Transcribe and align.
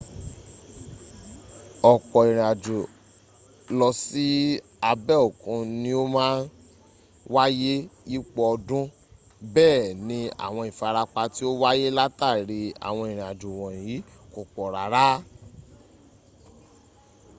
ọ̀pọ̀ 1.91 2.21
ìrìnàjò 2.29 2.79
lọ 3.77 3.89
sí 4.03 4.25
abẹ́ 4.89 5.17
òkun 5.27 5.59
ni 5.81 5.91
o 6.01 6.03
máa 6.15 6.35
n 6.43 6.49
wáyé 7.33 7.73
yípo 8.11 8.41
ọdún 8.53 8.85
bẹ́ẹ̀ 9.53 9.85
ni 10.07 10.17
àwọn 10.45 10.63
ìfarapa 10.71 11.21
tí 11.33 11.43
ó 11.49 11.51
wáyé 11.61 11.87
látàrí 11.97 12.59
àwọn 12.87 13.05
ìrìnàjò 13.11 13.49
wọ̀nyí 13.61 13.95
kò 14.33 14.41
pọ̀ 14.53 14.67
rárá 14.75 15.05